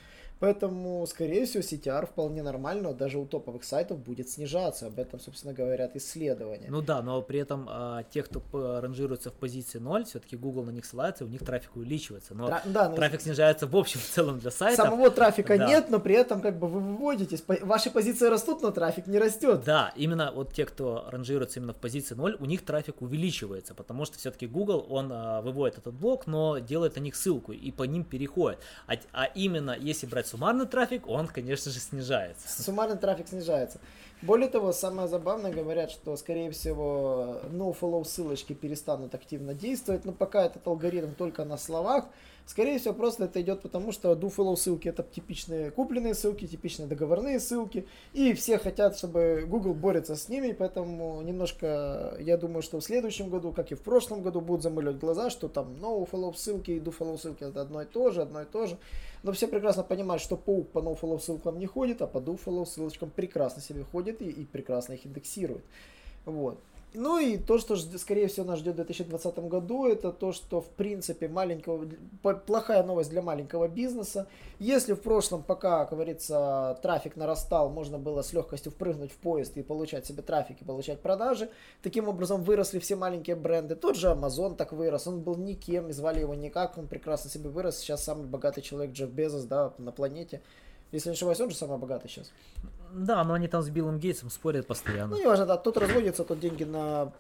Поэтому, 0.44 1.08
скорее 1.08 1.46
всего, 1.46 1.64
CTR 1.64 2.06
вполне 2.06 2.44
нормально, 2.44 2.94
даже 2.94 3.18
у 3.18 3.26
топовых 3.26 3.64
сайтов 3.64 4.00
будет 4.00 4.30
снижаться. 4.30 4.88
Об 4.88 5.00
этом, 5.00 5.18
собственно, 5.22 5.54
говорят 5.54 5.96
исследования. 5.96 6.68
Ну 6.70 6.82
да, 6.82 7.02
но 7.02 7.22
при 7.22 7.40
этом 7.40 7.66
а, 7.70 8.04
те, 8.04 8.24
кто 8.24 8.44
ранжируется 8.82 9.30
в 9.30 9.36
позиции 9.36 9.80
0, 9.80 10.04
все-таки 10.04 10.36
Google 10.36 10.66
на 10.66 10.72
них 10.72 10.84
ссылается, 10.84 11.24
у 11.24 11.30
них 11.30 11.46
трафик 11.46 11.78
увеличивается. 11.78 12.36
Но 12.36 12.48
Тра- 12.48 12.62
да, 12.66 12.90
но... 12.90 12.96
трафик 12.98 13.22
снижается 13.22 13.68
в 13.68 13.76
общем 13.78 14.02
в 14.02 14.04
целом 14.04 14.40
для 14.40 14.52
сайта. 14.52 14.84
Самого 14.84 15.10
трафика 15.12 15.58
да. 15.58 15.66
нет, 15.66 15.90
но 15.90 16.02
при 16.02 16.16
этом 16.16 16.42
как 16.42 16.60
бы 16.60 16.68
вы 16.68 16.82
выводитесь. 16.82 17.42
Ваши 17.48 17.90
позиции 17.90 18.28
растут, 18.28 18.62
но 18.64 18.72
трафик 18.72 19.08
не 19.08 19.20
растет. 19.20 19.64
Да, 19.64 19.94
именно 19.96 20.34
вот 20.36 20.52
те, 20.52 20.66
кто 20.66 21.08
ранжируется 21.10 21.62
именно 21.62 21.72
в 21.72 21.78
позиции 21.78 22.16
0, 22.16 22.36
у 22.42 22.46
них 22.46 22.66
трафик 22.66 23.02
увеличивается, 23.02 23.74
потому 23.76 24.04
что 24.04 24.18
все-таки 24.20 24.48
Google, 24.48 24.86
он 24.90 25.10
а, 25.10 25.42
выводит 25.42 25.78
этот 25.78 25.94
блок, 25.94 26.28
но 26.28 26.58
делает 26.58 26.98
на 26.98 27.00
них 27.00 27.16
ссылку 27.16 27.54
и 27.54 27.72
по 27.72 27.84
ним 27.84 28.04
переходит. 28.04 28.60
А, 28.88 28.96
а 29.14 29.24
именно, 29.24 29.74
если 29.80 30.06
брать 30.06 30.33
суммарный 30.34 30.66
трафик, 30.66 31.08
он, 31.08 31.28
конечно 31.28 31.72
же, 31.72 31.80
снижается. 31.80 32.64
Суммарный 32.64 32.98
трафик 32.98 33.28
снижается. 33.28 33.80
Более 34.24 34.48
того, 34.48 34.72
самое 34.72 35.10
забавное, 35.10 35.52
говорят, 35.52 35.92
что, 35.92 36.16
скорее 36.16 36.50
всего, 36.52 37.42
no-follow 37.52 38.06
ссылочки 38.06 38.54
перестанут 38.54 39.14
активно 39.14 39.54
действовать, 39.54 40.06
но 40.06 40.14
пока 40.14 40.46
этот 40.46 40.66
алгоритм 40.66 41.14
только 41.14 41.44
на 41.44 41.58
словах, 41.58 42.06
Скорее 42.46 42.78
всего, 42.78 42.94
просто 42.94 43.26
это 43.26 43.42
идет 43.42 43.62
потому, 43.62 43.94
что 43.94 44.12
do 44.12 44.34
follow 44.34 44.56
ссылки 44.58 44.90
это 44.90 45.02
типичные 45.04 45.72
купленные 45.72 46.14
ссылки, 46.14 46.46
типичные 46.46 46.88
договорные 46.88 47.40
ссылки, 47.40 47.88
и 48.12 48.34
все 48.34 48.58
хотят, 48.58 48.98
чтобы 48.98 49.46
Google 49.48 49.74
борется 49.74 50.18
с 50.18 50.28
ними, 50.28 50.52
поэтому 50.52 51.22
немножко, 51.22 52.18
я 52.20 52.38
думаю, 52.38 52.62
что 52.62 52.80
в 52.80 52.84
следующем 52.84 53.30
году, 53.30 53.54
как 53.54 53.72
и 53.72 53.76
в 53.76 53.82
прошлом 53.82 54.22
году, 54.22 54.42
будут 54.42 54.62
замыливать 54.62 55.00
глаза, 55.00 55.30
что 55.30 55.48
там 55.48 55.76
no 55.82 56.08
follow 56.10 56.36
ссылки 56.36 56.72
и 56.72 56.80
do 56.80 56.94
follow 56.98 57.18
ссылки 57.18 57.46
это 57.46 57.62
одно 57.62 57.82
и 57.82 57.86
то 57.86 58.12
же, 58.12 58.22
одно 58.22 58.42
и 58.42 58.46
то 58.46 58.66
же. 58.66 58.78
Но 59.24 59.32
все 59.32 59.48
прекрасно 59.48 59.84
понимают, 59.84 60.22
что 60.22 60.36
паук 60.36 60.70
по 60.72 60.80
no 60.80 61.00
follow 61.00 61.20
ссылкам 61.20 61.58
не 61.58 61.66
ходит, 61.66 62.02
а 62.02 62.08
по 62.08 62.18
do 62.18 62.38
follow 62.38 62.66
ссылочкам 62.66 63.10
прекрасно 63.10 63.62
себе 63.62 63.84
ходит 63.84 64.13
и, 64.22 64.30
и 64.30 64.46
прекрасно 64.46 64.94
их 64.94 65.06
индексирует. 65.06 65.64
Вот. 66.26 66.60
Ну 66.96 67.18
и 67.18 67.38
то, 67.38 67.58
что, 67.58 67.76
скорее 67.76 68.28
всего, 68.28 68.46
нас 68.46 68.60
ждет 68.60 68.74
в 68.74 68.76
2020 68.78 69.40
году, 69.40 69.88
это 69.88 70.12
то, 70.12 70.32
что, 70.32 70.62
в 70.62 70.70
принципе, 70.70 71.28
маленького, 71.28 71.88
плохая 72.46 72.84
новость 72.84 73.10
для 73.10 73.24
маленького 73.24 73.68
бизнеса. 73.68 74.28
Если 74.60 74.94
в 74.94 75.02
прошлом, 75.02 75.42
пока, 75.42 75.86
как 75.86 75.94
говорится, 75.94 76.78
трафик 76.84 77.16
нарастал, 77.16 77.70
можно 77.72 77.98
было 77.98 78.22
с 78.22 78.32
легкостью 78.32 78.72
впрыгнуть 78.72 79.12
в 79.12 79.18
поезд 79.18 79.58
и 79.58 79.64
получать 79.64 80.06
себе 80.06 80.22
трафик 80.22 80.62
и 80.62 80.66
получать 80.66 81.00
продажи, 81.00 81.50
таким 81.82 82.08
образом 82.08 82.44
выросли 82.44 82.78
все 82.78 82.96
маленькие 82.96 83.36
бренды. 83.36 83.76
Тот 83.76 83.96
же 83.96 84.10
Amazon 84.10 84.56
так 84.56 84.72
вырос, 84.72 85.08
он 85.08 85.22
был 85.22 85.36
никем, 85.36 85.90
и 85.90 85.94
звали 85.94 86.20
его 86.20 86.36
никак, 86.36 86.78
он 86.78 86.88
прекрасно 86.88 87.32
себе 87.32 87.50
вырос. 87.50 87.80
Сейчас 87.80 88.04
самый 88.04 88.28
богатый 88.28 88.62
человек 88.62 88.94
Джефф 88.94 89.10
Безос, 89.10 89.46
да, 89.46 89.74
на 89.80 89.92
планете 89.92 90.42
Если 90.94 91.10
не 91.10 91.14
ошибаюсь, 91.16 91.42
он 91.42 91.50
же 91.50 91.56
самый 91.56 91.78
богатый 91.80 92.08
сейчас. 92.08 92.32
Да, 92.94 93.24
но 93.24 93.34
они 93.34 93.48
там 93.48 93.64
с 93.64 93.70
Биллом 93.70 93.98
Гейтсом 94.00 94.30
спорят 94.30 94.68
постоянно. 94.68 95.16
Ну, 95.16 95.22
неважно, 95.22 95.46
да, 95.48 95.58
тот 95.58 95.78
разводится, 95.78 96.24
тот 96.24 96.40
деньги 96.40 96.64
на 96.64 97.12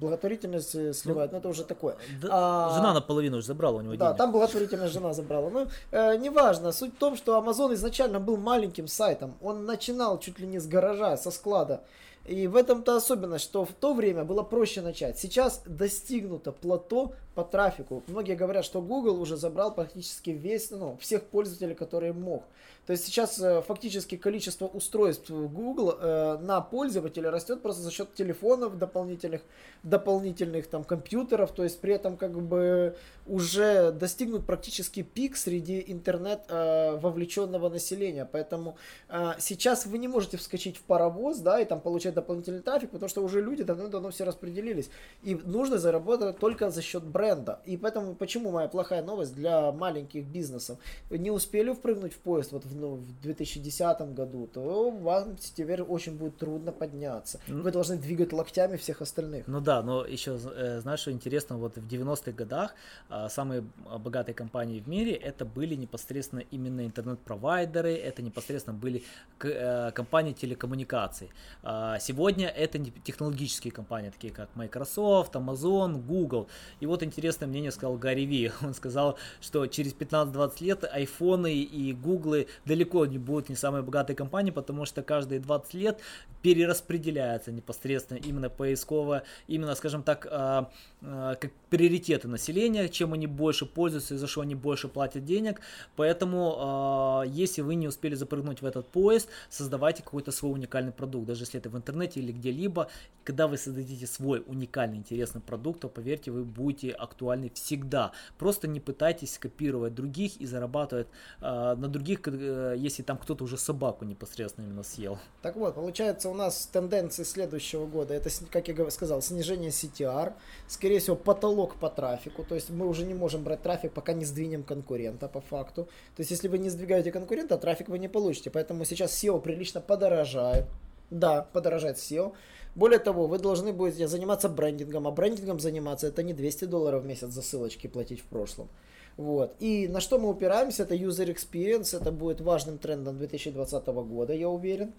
благотворительность 0.00 0.74
э, 0.74 0.92
сливает, 0.94 1.32
но 1.32 1.38
это 1.38 1.48
уже 1.48 1.64
такое. 1.64 1.96
Да, 2.22 2.28
А, 2.30 2.74
Жена 2.76 2.94
наполовину 2.94 3.36
уже 3.38 3.46
забрала 3.46 3.78
у 3.78 3.80
него 3.82 3.96
Да, 3.96 4.06
денег. 4.06 4.18
там 4.18 4.32
благотворительная 4.32 4.88
жена 4.88 5.12
забрала. 5.12 5.50
Ну, 5.50 5.66
э, 5.90 6.16
неважно. 6.16 6.72
Суть 6.72 6.94
в 6.94 6.98
том, 6.98 7.16
что 7.16 7.38
Amazon 7.38 7.74
изначально 7.74 8.18
был 8.20 8.36
маленьким 8.36 8.88
сайтом. 8.88 9.34
Он 9.42 9.66
начинал 9.66 10.18
чуть 10.18 10.38
ли 10.38 10.46
не 10.46 10.58
с 10.58 10.66
гаража, 10.66 11.16
со 11.16 11.30
склада. 11.30 11.82
И 12.24 12.46
в 12.46 12.56
этом-то 12.56 12.96
особенность, 12.96 13.44
что 13.44 13.66
в 13.66 13.72
то 13.72 13.92
время 13.92 14.24
было 14.24 14.42
проще 14.42 14.80
начать. 14.80 15.18
Сейчас 15.18 15.60
достигнуто 15.66 16.52
плато 16.52 17.12
по 17.34 17.44
трафику. 17.44 18.02
Многие 18.06 18.36
говорят, 18.36 18.64
что 18.64 18.80
Google 18.80 19.20
уже 19.20 19.36
забрал 19.36 19.74
практически 19.74 20.30
весь, 20.30 20.70
ну, 20.70 20.96
всех 21.00 21.24
пользователей, 21.24 21.74
которые 21.74 22.12
мог. 22.12 22.44
То 22.86 22.92
есть 22.92 23.06
сейчас 23.06 23.40
э, 23.40 23.62
фактически 23.62 24.16
количество 24.16 24.66
устройств 24.66 25.30
Google 25.30 25.96
э, 25.98 26.38
на 26.42 26.60
пользователя 26.60 27.30
растет 27.30 27.62
просто 27.62 27.82
за 27.82 27.90
счет 27.90 28.14
телефонов 28.14 28.78
дополнительных, 28.78 29.40
дополнительных 29.82 30.66
там 30.66 30.84
компьютеров. 30.84 31.52
То 31.52 31.64
есть 31.64 31.80
при 31.80 31.94
этом 31.94 32.18
как 32.18 32.38
бы 32.38 32.94
уже 33.26 33.90
достигнут 33.90 34.44
практически 34.44 35.02
пик 35.02 35.36
среди 35.36 35.82
интернет 35.86 36.42
э, 36.48 36.96
вовлеченного 36.96 37.70
населения. 37.70 38.28
Поэтому 38.30 38.76
э, 39.08 39.32
сейчас 39.38 39.86
вы 39.86 39.96
не 39.96 40.08
можете 40.08 40.36
вскочить 40.36 40.76
в 40.76 40.82
паровоз, 40.82 41.38
да, 41.38 41.60
и 41.60 41.64
там 41.64 41.80
получать 41.80 42.12
дополнительный 42.12 42.60
трафик, 42.60 42.90
потому 42.90 43.08
что 43.08 43.24
уже 43.24 43.40
люди 43.40 43.62
давно-давно 43.62 44.10
все 44.10 44.24
распределились. 44.24 44.90
И 45.22 45.34
нужно 45.34 45.78
заработать 45.78 46.38
только 46.38 46.70
за 46.70 46.82
счет 46.82 47.02
бренда. 47.02 47.23
И 47.64 47.76
поэтому, 47.76 48.14
почему 48.14 48.50
моя 48.50 48.68
плохая 48.68 49.02
новость 49.02 49.34
для 49.34 49.72
маленьких 49.72 50.24
бизнесов? 50.24 50.78
Не 51.10 51.30
успели 51.30 51.72
впрыгнуть 51.72 52.12
в 52.12 52.18
поезд 52.18 52.52
вот 52.52 52.64
в, 52.64 52.76
ну, 52.76 52.96
в 52.96 53.20
2010 53.22 54.14
году, 54.14 54.46
то 54.46 54.90
вам 54.90 55.36
теперь 55.36 55.82
очень 55.82 56.16
будет 56.16 56.36
трудно 56.38 56.72
подняться. 56.72 57.40
Ну. 57.46 57.62
Вы 57.62 57.70
должны 57.72 57.96
двигать 57.96 58.32
локтями 58.32 58.76
всех 58.76 59.02
остальных. 59.02 59.46
Ну 59.46 59.60
да, 59.60 59.82
но 59.82 60.04
еще, 60.04 60.38
э, 60.54 60.80
знаешь, 60.80 61.00
что 61.00 61.10
интересно, 61.10 61.56
вот 61.56 61.76
в 61.76 61.86
90-х 61.86 62.32
годах 62.32 62.74
а, 63.08 63.28
самые 63.28 63.64
богатые 63.98 64.34
компании 64.34 64.80
в 64.80 64.88
мире 64.88 65.12
это 65.12 65.44
были 65.44 65.74
непосредственно 65.74 66.42
именно 66.50 66.84
интернет-провайдеры, 66.84 67.94
это 67.94 68.22
непосредственно 68.22 68.76
были 68.76 69.02
э, 69.40 69.90
компании 69.92 70.32
телекоммуникаций. 70.32 71.30
А, 71.62 71.98
Сегодня 71.98 72.48
это 72.48 72.78
технологические 72.78 73.72
компании, 73.72 74.10
такие 74.10 74.32
как 74.32 74.48
Microsoft, 74.56 75.34
Amazon, 75.34 76.02
Google. 76.02 76.48
И 76.80 76.86
вот 76.86 77.02
интересное 77.14 77.46
мнение 77.46 77.70
сказал 77.70 77.96
Гарри 77.96 78.22
Ви. 78.22 78.50
Он 78.62 78.74
сказал, 78.74 79.16
что 79.40 79.66
через 79.66 79.94
15-20 79.94 80.52
лет 80.60 80.84
айфоны 80.84 81.54
и 81.54 81.92
гуглы 81.92 82.48
далеко 82.64 83.06
не 83.06 83.18
будут 83.18 83.48
не 83.48 83.54
самые 83.54 83.82
богатые 83.82 84.16
компании, 84.16 84.50
потому 84.50 84.84
что 84.84 85.02
каждые 85.02 85.40
20 85.40 85.74
лет 85.74 86.00
перераспределяется 86.42 87.52
непосредственно 87.52 88.18
именно 88.18 88.50
поисково, 88.50 89.22
именно, 89.46 89.74
скажем 89.76 90.02
так, 90.02 90.26
а, 90.30 90.70
а, 91.02 91.36
как 91.36 91.52
приоритеты 91.70 92.28
населения, 92.28 92.88
чем 92.88 93.12
они 93.12 93.26
больше 93.26 93.64
пользуются 93.64 94.14
и 94.14 94.16
за 94.18 94.26
что 94.26 94.40
они 94.40 94.54
больше 94.54 94.88
платят 94.88 95.24
денег. 95.24 95.60
Поэтому, 95.96 96.56
а, 96.58 97.22
если 97.22 97.62
вы 97.62 97.76
не 97.76 97.88
успели 97.88 98.14
запрыгнуть 98.14 98.62
в 98.62 98.66
этот 98.66 98.88
поезд, 98.88 99.28
создавайте 99.48 100.02
какой-то 100.02 100.32
свой 100.32 100.52
уникальный 100.52 100.92
продукт, 100.92 101.26
даже 101.26 101.42
если 101.42 101.60
это 101.60 101.70
в 101.70 101.76
интернете 101.76 102.20
или 102.20 102.32
где-либо. 102.32 102.88
Когда 103.22 103.46
вы 103.46 103.56
создадите 103.56 104.06
свой 104.06 104.42
уникальный, 104.46 104.98
интересный 104.98 105.40
продукт, 105.40 105.80
то 105.80 105.88
поверьте, 105.88 106.30
вы 106.30 106.44
будете 106.44 106.90
актуальны 107.04 107.50
всегда. 107.54 108.12
Просто 108.38 108.68
не 108.68 108.80
пытайтесь 108.80 109.38
копировать 109.38 109.94
других 109.94 110.36
и 110.40 110.46
зарабатывать 110.46 111.06
а, 111.40 111.76
на 111.76 111.88
других, 111.88 112.20
э, 112.26 112.74
если 112.76 113.02
там 113.02 113.18
кто-то 113.18 113.44
уже 113.44 113.56
собаку 113.56 114.04
непосредственно 114.04 114.66
именно 114.66 114.82
съел. 114.82 115.18
Так 115.42 115.56
вот, 115.56 115.74
получается, 115.74 116.28
у 116.28 116.34
нас 116.34 116.66
тенденции 116.72 117.22
следующего 117.22 117.86
года, 117.86 118.14
это, 118.14 118.30
как 118.50 118.68
я 118.68 118.90
сказал, 118.90 119.22
снижение 119.22 119.70
CTR, 119.70 120.32
скорее 120.68 120.98
всего, 120.98 121.16
потолок 121.16 121.76
по 121.76 121.88
трафику, 121.88 122.44
то 122.44 122.54
есть 122.54 122.70
мы 122.70 122.86
уже 122.86 123.04
не 123.04 123.14
можем 123.14 123.44
брать 123.44 123.62
трафик, 123.62 123.92
пока 123.92 124.12
не 124.12 124.24
сдвинем 124.24 124.62
конкурента 124.62 125.28
по 125.28 125.40
факту. 125.40 125.84
То 126.16 126.20
есть, 126.20 126.30
если 126.30 126.48
вы 126.48 126.58
не 126.58 126.70
сдвигаете 126.70 127.12
конкурента, 127.12 127.58
трафик 127.58 127.88
вы 127.88 127.98
не 127.98 128.08
получите, 128.08 128.50
поэтому 128.50 128.84
сейчас 128.84 129.22
SEO 129.22 129.40
прилично 129.40 129.80
подорожает. 129.80 130.66
Да, 131.10 131.42
подорожает 131.52 131.98
SEO. 131.98 132.32
Более 132.74 132.98
того, 132.98 133.26
вы 133.26 133.38
должны 133.38 133.72
будете 133.72 134.08
заниматься 134.08 134.48
брендингом, 134.48 135.06
а 135.06 135.10
брендингом 135.12 135.60
заниматься 135.60 136.08
это 136.08 136.22
не 136.22 136.32
200 136.32 136.64
долларов 136.64 137.02
в 137.02 137.06
месяц 137.06 137.28
за 137.28 137.42
ссылочки 137.42 137.86
платить 137.86 138.20
в 138.20 138.24
прошлом. 138.24 138.68
Вот. 139.16 139.54
И 139.60 139.86
на 139.86 140.00
что 140.00 140.18
мы 140.18 140.28
упираемся, 140.28 140.82
это 140.82 140.96
user 140.96 141.32
experience, 141.32 141.96
это 141.96 142.10
будет 142.10 142.40
важным 142.40 142.78
трендом 142.78 143.18
2020 143.18 143.86
года, 143.86 144.32
я 144.32 144.48
уверен. 144.48 144.92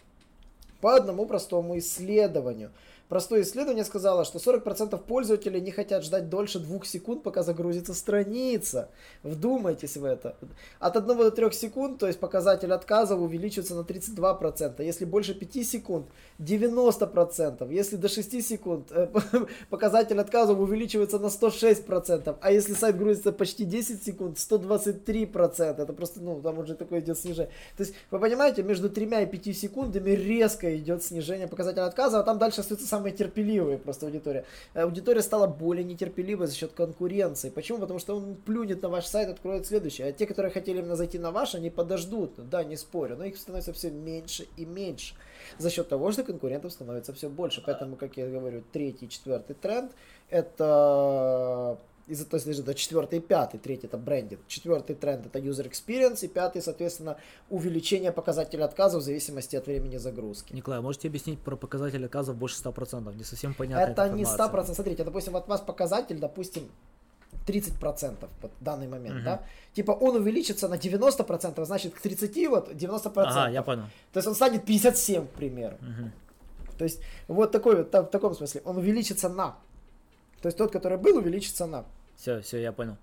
По 0.85 0.97
одному 0.97 1.25
простому 1.25 1.79
исследованию. 1.79 2.69
Простое 3.07 3.43
исследование 3.43 3.83
сказало, 3.83 4.25
что 4.25 4.39
40% 4.39 4.99
пользователей 5.05 5.61
не 5.61 5.69
хотят 5.69 6.03
ждать 6.03 6.27
дольше 6.27 6.57
двух 6.57 6.87
секунд, 6.87 7.21
пока 7.21 7.43
загрузится 7.43 7.93
страница. 7.93 8.89
Вдумайтесь 9.21 9.95
в 9.95 10.03
это. 10.03 10.35
От 10.79 10.97
1 10.97 11.07
до 11.15 11.29
3 11.29 11.51
секунд, 11.51 11.99
то 11.99 12.07
есть 12.07 12.19
показатель 12.19 12.73
отказов 12.73 13.19
увеличивается 13.21 13.75
на 13.75 13.81
32%. 13.81 14.83
Если 14.83 15.05
больше 15.05 15.35
5 15.35 15.67
секунд, 15.67 16.07
90%. 16.39 17.71
Если 17.71 17.95
до 17.95 18.09
6 18.09 18.43
секунд, 18.43 18.91
э, 18.91 19.07
показатель 19.69 20.19
отказов 20.19 20.57
увеличивается 20.57 21.19
на 21.19 21.27
106%. 21.27 22.37
А 22.41 22.51
если 22.51 22.73
сайт 22.73 22.97
грузится 22.97 23.31
почти 23.31 23.65
10 23.65 24.03
секунд, 24.03 24.39
123%. 24.39 25.79
Это 25.79 25.93
просто, 25.93 26.21
ну, 26.21 26.41
там 26.41 26.57
уже 26.57 26.73
такое 26.73 27.01
идет 27.01 27.19
снижение. 27.19 27.51
То 27.77 27.83
есть, 27.83 27.93
вы 28.09 28.17
понимаете, 28.17 28.63
между 28.63 28.89
3 28.89 29.05
и 29.05 29.25
5 29.27 29.55
секундами 29.55 30.09
резко 30.09 30.74
идет 30.77 31.03
снижение 31.03 31.47
показателя 31.47 31.85
отказа, 31.85 32.19
а 32.19 32.23
там 32.23 32.37
дальше 32.37 32.61
остаются 32.61 32.87
самые 32.87 33.13
терпеливые 33.13 33.77
просто 33.77 34.05
аудитория. 34.05 34.45
Э, 34.73 34.81
Аудитория 34.81 35.21
стала 35.21 35.47
более 35.47 35.83
нетерпеливой 35.83 36.47
за 36.47 36.55
счет 36.55 36.73
конкуренции. 36.73 37.49
Почему? 37.49 37.79
Потому 37.79 37.99
что 37.99 38.17
он 38.17 38.35
плюнет 38.35 38.81
на 38.81 38.89
ваш 38.89 39.05
сайт, 39.05 39.29
откроет 39.29 39.65
следующий. 39.65 40.03
А 40.03 40.11
те, 40.11 40.25
которые 40.25 40.51
хотели 40.51 40.79
именно 40.79 40.95
зайти 40.95 41.19
на 41.19 41.31
ваш, 41.31 41.55
они 41.55 41.69
подождут. 41.69 42.33
Да, 42.49 42.63
не 42.63 42.77
спорю, 42.77 43.17
но 43.17 43.25
их 43.25 43.37
становится 43.37 43.73
все 43.73 43.91
меньше 43.91 44.47
и 44.57 44.65
меньше. 44.65 45.15
За 45.57 45.69
счет 45.69 45.89
того, 45.89 46.11
что 46.11 46.23
конкурентов 46.23 46.71
становится 46.71 47.13
все 47.13 47.29
больше. 47.29 47.61
Поэтому, 47.65 47.95
как 47.95 48.17
я 48.17 48.27
говорю, 48.27 48.63
третий, 48.71 49.09
четвертый 49.09 49.55
тренд 49.55 49.91
это 50.29 51.77
из-за 52.07 52.25
то 52.25 52.37
есть 52.37 52.63
до 52.63 52.73
четвертый 52.75 53.19
и 53.19 53.21
пятый, 53.21 53.57
третий 53.59 53.87
это 53.87 53.97
брендинг, 53.97 54.41
четвертый 54.47 54.95
тренд 54.95 55.25
это 55.25 55.39
user 55.39 55.69
experience 55.69 56.23
и 56.23 56.27
пятый, 56.27 56.61
соответственно, 56.61 57.17
увеличение 57.49 58.11
показателя 58.11 58.65
отказов 58.65 59.01
в 59.01 59.05
зависимости 59.05 59.55
от 59.55 59.65
времени 59.65 59.97
загрузки. 59.97 60.53
Николай, 60.53 60.81
можете 60.81 61.07
объяснить 61.07 61.39
про 61.39 61.55
показатель 61.55 62.05
отказов 62.05 62.35
больше 62.35 62.61
100%? 62.61 63.15
Не 63.15 63.23
совсем 63.23 63.53
понятно. 63.53 63.91
это 63.91 64.09
не 64.09 64.23
100%. 64.23 64.73
Смотрите, 64.75 65.03
допустим, 65.03 65.35
от 65.35 65.47
вас 65.47 65.61
показатель, 65.61 66.19
допустим, 66.19 66.69
30% 67.47 68.29
вот 68.41 68.51
в 68.59 68.63
данный 68.63 68.87
момент, 68.87 69.15
Мгм. 69.17 69.25
да? 69.25 69.43
Типа 69.73 69.91
он 69.91 70.15
увеличится 70.15 70.67
на 70.67 70.77
90%, 70.77 71.65
значит 71.65 71.93
к 71.93 72.01
30 72.01 72.47
вот 72.47 72.71
90%. 72.71 73.11
Ага, 73.27 73.49
я 73.51 73.61
понял. 73.63 73.83
То 74.13 74.17
есть 74.17 74.27
он 74.27 74.35
станет 74.35 74.65
57, 74.65 75.27
к 75.27 75.31
примеру. 75.31 75.77
Мгм. 75.81 76.11
То 76.77 76.83
есть 76.83 77.01
вот 77.27 77.51
такой 77.51 77.77
вот, 77.77 77.93
в 77.93 78.05
таком 78.05 78.35
смысле, 78.35 78.61
он 78.65 78.77
увеличится 78.77 79.29
на. 79.29 79.57
То 80.41 80.47
есть 80.47 80.57
тот, 80.57 80.71
который 80.71 80.97
был, 80.97 81.17
увеличится 81.17 81.65
на. 81.65 81.85
Все, 82.17 82.41
все, 82.41 82.61
я 82.61 82.71
понял. 82.71 82.97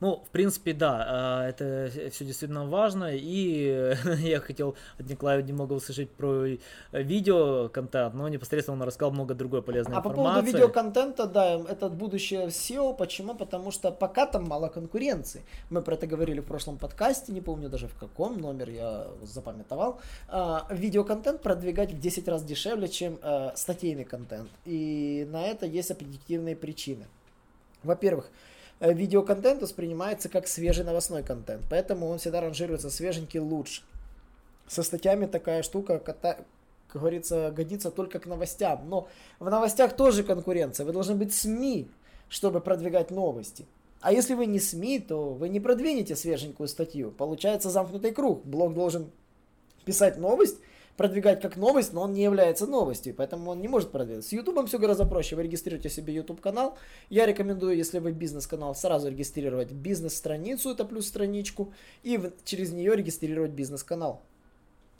Ну, 0.00 0.22
в 0.24 0.30
принципе, 0.30 0.74
да, 0.74 1.04
а, 1.08 1.48
это 1.48 1.90
все 2.12 2.24
действительно 2.24 2.66
важно, 2.66 3.10
и 3.12 3.96
я 4.20 4.38
хотел 4.38 4.76
от 4.96 5.08
Николая 5.08 5.42
немного 5.42 5.72
услышать 5.72 6.08
про 6.10 6.46
э, 6.46 6.58
видео-контент, 6.92 8.14
но 8.14 8.28
непосредственно 8.28 8.76
он 8.76 8.82
рассказал 8.86 9.10
много 9.10 9.34
другой 9.34 9.60
полезной 9.60 9.96
А 9.96 10.00
по 10.00 10.10
информации. 10.10 10.40
поводу 10.40 10.56
видеоконтента, 10.56 11.26
да, 11.26 11.60
это 11.68 11.88
будущее 11.88 12.46
SEO. 12.46 12.96
Почему? 12.96 13.34
Потому 13.34 13.72
что 13.72 13.90
пока 13.90 14.26
там 14.26 14.44
мало 14.44 14.68
конкуренции. 14.68 15.42
Мы 15.68 15.82
про 15.82 15.94
это 15.94 16.06
говорили 16.06 16.38
в 16.38 16.44
прошлом 16.44 16.78
подкасте, 16.78 17.32
не 17.32 17.40
помню 17.40 17.68
даже 17.68 17.88
в 17.88 17.94
каком 17.94 18.38
номер 18.40 18.70
я 18.70 19.08
запамятовал. 19.22 19.98
А, 20.28 20.64
видеоконтент 20.70 21.42
продвигать 21.42 21.92
в 21.92 21.98
10 21.98 22.28
раз 22.28 22.44
дешевле, 22.44 22.86
чем 22.86 23.18
а, 23.22 23.52
статейный 23.56 24.04
контент. 24.04 24.48
И 24.64 25.26
на 25.32 25.44
это 25.44 25.66
есть 25.66 25.90
объективные 25.90 26.54
причины. 26.54 27.06
Во-первых, 27.82 28.26
э, 28.26 28.57
видеоконтент 28.80 29.62
воспринимается 29.62 30.28
как 30.28 30.46
свежий 30.46 30.84
новостной 30.84 31.22
контент, 31.22 31.62
поэтому 31.68 32.08
он 32.08 32.18
всегда 32.18 32.40
ранжируется 32.40 32.90
свеженький 32.90 33.40
лучше. 33.40 33.82
Со 34.66 34.82
статьями 34.82 35.26
такая 35.26 35.62
штука, 35.62 35.98
как 35.98 36.44
говорится, 36.92 37.52
годится 37.54 37.90
только 37.90 38.18
к 38.18 38.26
новостям. 38.26 38.88
Но 38.88 39.08
в 39.38 39.48
новостях 39.50 39.96
тоже 39.96 40.22
конкуренция. 40.22 40.86
Вы 40.86 40.92
должны 40.92 41.14
быть 41.14 41.34
СМИ, 41.34 41.88
чтобы 42.28 42.60
продвигать 42.60 43.10
новости. 43.10 43.66
А 44.00 44.12
если 44.12 44.34
вы 44.34 44.46
не 44.46 44.60
СМИ, 44.60 45.00
то 45.00 45.30
вы 45.30 45.48
не 45.48 45.60
продвинете 45.60 46.14
свеженькую 46.14 46.68
статью. 46.68 47.10
Получается 47.10 47.70
замкнутый 47.70 48.12
круг. 48.12 48.44
Блог 48.44 48.74
должен 48.74 49.10
писать 49.84 50.18
новость, 50.18 50.58
продвигать 50.98 51.40
как 51.40 51.56
новость, 51.56 51.92
но 51.92 52.02
он 52.02 52.12
не 52.12 52.24
является 52.24 52.66
новостью, 52.66 53.14
поэтому 53.14 53.52
он 53.52 53.60
не 53.62 53.68
может 53.68 53.92
продвигать. 53.92 54.26
С 54.26 54.32
Ютубом 54.32 54.66
все 54.66 54.78
гораздо 54.78 55.06
проще. 55.06 55.36
Вы 55.36 55.44
регистрируете 55.44 55.88
себе 55.88 56.12
YouTube 56.12 56.40
канал. 56.40 56.76
Я 57.08 57.24
рекомендую, 57.24 57.76
если 57.76 58.00
вы 58.00 58.10
бизнес-канал, 58.10 58.74
сразу 58.74 59.08
регистрировать 59.08 59.70
бизнес-страницу, 59.70 60.70
это 60.70 60.84
плюс 60.84 61.06
страничку, 61.06 61.72
и 62.02 62.20
через 62.44 62.72
нее 62.72 62.96
регистрировать 62.96 63.52
бизнес-канал. 63.52 64.22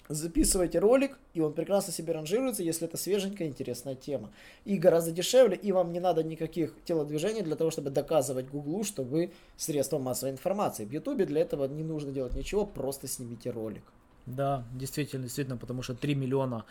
записываете 0.08 0.78
ролик, 0.78 1.18
и 1.34 1.40
он 1.40 1.52
прекрасно 1.52 1.92
себе 1.92 2.12
ранжируется, 2.12 2.62
если 2.62 2.86
это 2.86 2.96
свеженькая, 2.96 3.48
интересная 3.48 3.96
тема. 3.96 4.30
И 4.64 4.76
гораздо 4.78 5.10
дешевле, 5.10 5.56
и 5.56 5.72
вам 5.72 5.92
не 5.92 5.98
надо 5.98 6.22
никаких 6.22 6.74
телодвижений 6.84 7.42
для 7.42 7.56
того, 7.56 7.72
чтобы 7.72 7.90
доказывать 7.90 8.48
Гуглу, 8.48 8.84
что 8.84 9.02
вы 9.02 9.32
средство 9.56 9.98
массовой 9.98 10.30
информации. 10.30 10.84
В 10.84 10.92
Ютубе 10.92 11.26
для 11.26 11.40
этого 11.40 11.66
не 11.66 11.82
нужно 11.82 12.12
делать 12.12 12.36
ничего, 12.36 12.64
просто 12.64 13.08
снимите 13.08 13.50
ролик. 13.50 13.82
Да, 14.28 14.64
действительно, 14.74 15.22
действительно, 15.22 15.56
потому 15.56 15.82
что 15.82 15.94
3 15.94 16.14
миллиона 16.14 16.64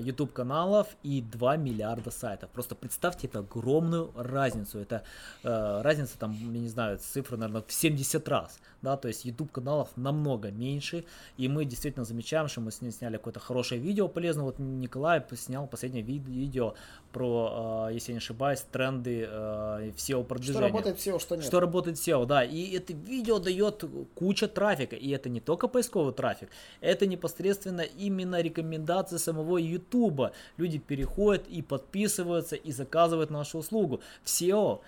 YouTube 0.00 0.32
каналов 0.32 0.88
и 1.02 1.20
2 1.20 1.56
миллиарда 1.56 2.10
сайтов. 2.10 2.50
Просто 2.50 2.74
представьте 2.74 3.26
это 3.26 3.40
огромную 3.40 4.12
разницу. 4.16 4.78
Это 4.78 5.02
э, 5.42 5.82
разница 5.82 6.18
там, 6.18 6.32
я 6.32 6.60
не 6.60 6.68
знаю, 6.68 6.98
цифра, 6.98 7.36
наверное, 7.36 7.62
в 7.66 7.72
70 7.72 8.28
раз. 8.28 8.58
Да, 8.82 8.96
то 8.96 9.08
есть 9.08 9.24
YouTube 9.24 9.50
каналов 9.50 9.88
намного 9.96 10.50
меньше. 10.50 11.04
И 11.38 11.48
мы 11.48 11.64
действительно 11.64 12.04
замечаем, 12.04 12.48
что 12.48 12.60
мы 12.60 12.70
с 12.70 12.82
ним 12.82 12.92
сняли 12.92 13.16
какое-то 13.16 13.40
хорошее 13.40 13.80
видео 13.80 14.08
полезное. 14.08 14.44
Вот 14.44 14.58
Николай 14.58 15.24
снял 15.36 15.66
последнее 15.66 16.02
видео 16.02 16.74
про, 17.12 17.88
э, 17.88 17.94
если 17.94 18.12
я 18.12 18.14
не 18.14 18.18
ошибаюсь, 18.18 18.60
тренды 18.60 19.26
э, 19.28 19.90
в 19.90 19.96
SEO-продвижения. 19.96 20.58
Что 20.58 20.66
работает 20.66 20.96
SEO, 20.98 21.20
что 21.20 21.36
нет. 21.36 21.44
Что 21.44 21.60
работает 21.60 21.96
SEO, 21.96 22.26
да. 22.26 22.44
И 22.44 22.76
это 22.76 22.92
видео 22.92 23.38
дает 23.38 23.84
куча 24.14 24.48
трафика. 24.48 24.96
И 24.96 25.10
это 25.10 25.28
не 25.28 25.40
только 25.40 25.68
поисковый 25.68 26.12
трафик, 26.12 26.50
это 26.80 27.06
непосредственно 27.06 27.82
именно 27.82 28.40
рекомендации 28.42 29.16
самого 29.16 29.63
YouTube. 29.64 30.32
Люди 30.56 30.78
переходят 30.78 31.46
и 31.48 31.62
подписываются 31.62 32.56
и 32.56 32.72
заказывают 32.72 33.30
нашу 33.30 33.58
услугу. 33.58 34.00
В 34.22 34.28
SEO 34.28 34.80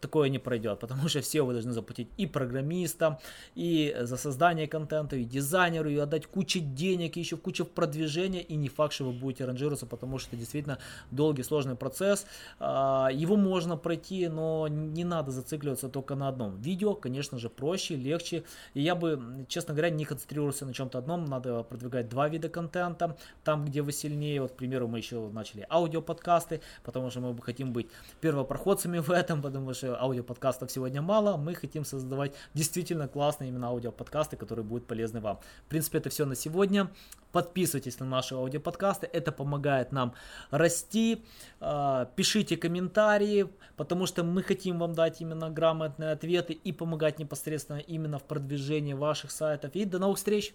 такое 0.00 0.28
не 0.28 0.38
пройдет, 0.38 0.78
потому 0.80 1.08
что 1.08 1.20
все 1.20 1.42
вы 1.42 1.52
должны 1.52 1.72
заплатить 1.72 2.08
и 2.16 2.26
программистам, 2.26 3.18
и 3.54 3.96
за 4.00 4.16
создание 4.16 4.66
контента, 4.66 5.16
и 5.16 5.24
дизайнеру, 5.24 5.90
и 5.90 5.96
отдать 5.96 6.26
кучу 6.26 6.60
денег, 6.60 7.16
и 7.16 7.20
еще 7.20 7.36
кучу 7.36 7.64
продвижения, 7.64 8.42
и 8.42 8.56
не 8.56 8.68
факт, 8.68 8.94
что 8.94 9.04
вы 9.04 9.12
будете 9.12 9.44
ранжироваться, 9.44 9.86
потому 9.86 10.18
что 10.18 10.30
это 10.30 10.36
действительно 10.36 10.78
долгий, 11.10 11.42
сложный 11.42 11.76
процесс. 11.76 12.26
А, 12.58 13.08
его 13.12 13.36
можно 13.36 13.76
пройти, 13.76 14.28
но 14.28 14.68
не 14.68 15.04
надо 15.04 15.30
зацикливаться 15.30 15.88
только 15.88 16.14
на 16.14 16.28
одном. 16.28 16.60
Видео, 16.60 16.94
конечно 16.94 17.38
же, 17.38 17.48
проще, 17.48 17.96
легче, 17.96 18.44
и 18.74 18.82
я 18.82 18.94
бы, 18.94 19.46
честно 19.48 19.74
говоря, 19.74 19.90
не 19.90 20.04
концентрировался 20.04 20.66
на 20.66 20.74
чем-то 20.74 20.98
одном, 20.98 21.24
надо 21.24 21.62
продвигать 21.62 22.08
два 22.08 22.28
вида 22.28 22.48
контента, 22.48 23.16
там, 23.44 23.64
где 23.64 23.82
вы 23.82 23.92
сильнее, 23.92 24.42
вот, 24.42 24.52
к 24.52 24.56
примеру, 24.56 24.88
мы 24.88 24.98
еще 24.98 25.28
начали 25.28 25.66
аудиоподкасты, 25.70 26.60
потому 26.84 27.10
что 27.10 27.20
мы 27.20 27.40
хотим 27.42 27.72
быть 27.72 27.88
первопроходцами 28.20 28.98
в 28.98 29.10
этом, 29.10 29.42
потому 29.50 29.74
что 29.74 30.00
аудиоподкастов 30.00 30.70
сегодня 30.70 31.02
мало, 31.02 31.36
мы 31.36 31.54
хотим 31.54 31.84
создавать 31.84 32.32
действительно 32.54 33.08
классные 33.08 33.50
именно 33.50 33.68
аудиоподкасты, 33.68 34.36
которые 34.36 34.64
будут 34.64 34.86
полезны 34.86 35.20
вам. 35.20 35.38
В 35.66 35.68
принципе, 35.68 35.98
это 35.98 36.10
все 36.10 36.24
на 36.24 36.34
сегодня. 36.34 36.90
Подписывайтесь 37.32 38.00
на 38.00 38.06
наши 38.06 38.34
аудиоподкасты, 38.34 39.08
это 39.12 39.32
помогает 39.32 39.92
нам 39.92 40.14
расти. 40.50 41.24
А, 41.60 42.06
пишите 42.16 42.56
комментарии, 42.56 43.48
потому 43.76 44.06
что 44.06 44.24
мы 44.24 44.42
хотим 44.42 44.78
вам 44.78 44.94
дать 44.94 45.20
именно 45.20 45.50
грамотные 45.50 46.12
ответы 46.12 46.52
и 46.52 46.72
помогать 46.72 47.18
непосредственно 47.18 47.78
именно 47.78 48.18
в 48.18 48.24
продвижении 48.24 48.94
ваших 48.94 49.30
сайтов. 49.30 49.74
И 49.74 49.84
до 49.84 49.98
новых 49.98 50.18
встреч! 50.18 50.54